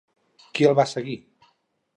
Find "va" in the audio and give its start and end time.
0.81-0.87